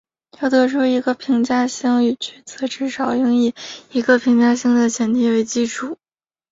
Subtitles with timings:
[0.41, 3.53] 要得出一个评价性语句则至少应以
[3.91, 5.95] 一个评价性的前提为基础。